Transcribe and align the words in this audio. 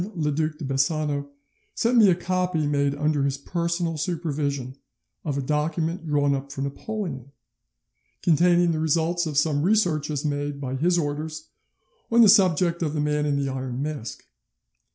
le 0.15 0.31
Duc 0.31 0.57
de 0.57 0.65
Bassano 0.65 1.29
sent 1.75 1.95
me 1.95 2.09
a 2.09 2.15
copy 2.15 2.65
made 2.65 2.95
under 2.95 3.21
his 3.21 3.37
personal 3.37 3.97
supervision 3.97 4.75
of 5.23 5.37
a 5.37 5.43
document 5.43 6.07
drawn 6.07 6.33
up 6.33 6.51
for 6.51 6.63
Napoleon, 6.63 7.31
containing 8.23 8.71
the 8.71 8.79
results 8.79 9.27
of 9.27 9.37
some 9.37 9.61
researches 9.61 10.25
made 10.25 10.59
by 10.59 10.73
his 10.73 10.97
orders 10.97 11.49
on 12.11 12.21
the 12.21 12.29
subject 12.29 12.81
of 12.81 12.95
the 12.95 12.99
Man 12.99 13.27
in 13.27 13.35
the 13.35 13.49
Iron 13.49 13.79
Mask. 13.83 14.23